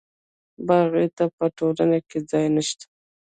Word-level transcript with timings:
باغي 0.67 1.05
ته 1.17 1.25
په 1.35 1.45
ټولنه 1.57 1.97
کې 2.09 2.19
ځای 2.29 2.45
نشته. 2.55 2.85